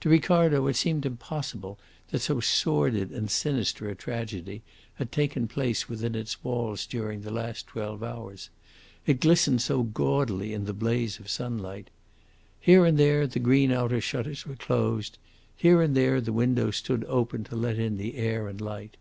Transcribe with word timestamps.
To 0.00 0.08
Ricardo 0.08 0.66
it 0.66 0.74
seemed 0.74 1.06
impossible 1.06 1.78
that 2.10 2.18
so 2.18 2.40
sordid 2.40 3.12
and 3.12 3.30
sinister 3.30 3.88
a 3.88 3.94
tragedy 3.94 4.62
had 4.94 5.12
taken 5.12 5.46
place 5.46 5.88
within 5.88 6.16
its 6.16 6.42
walls 6.42 6.84
during 6.84 7.20
the 7.20 7.30
last 7.30 7.68
twelve 7.68 8.02
hours. 8.02 8.50
It 9.06 9.20
glistened 9.20 9.62
so 9.62 9.84
gaudily 9.84 10.52
in 10.52 10.64
the 10.64 10.72
blaze 10.72 11.20
of 11.20 11.30
sunlight. 11.30 11.90
Here 12.58 12.84
and 12.84 12.98
there 12.98 13.24
the 13.28 13.38
green 13.38 13.70
outer 13.70 14.00
shutters 14.00 14.44
were 14.44 14.56
closed; 14.56 15.16
here 15.56 15.80
and 15.80 15.94
there 15.96 16.20
the 16.20 16.32
windows 16.32 16.78
stood 16.78 17.04
open 17.04 17.44
to 17.44 17.54
let 17.54 17.78
in 17.78 17.98
the 17.98 18.16
air 18.16 18.48
and 18.48 18.60
light. 18.60 18.96